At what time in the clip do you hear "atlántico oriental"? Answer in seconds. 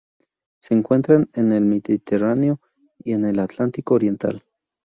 3.37-4.43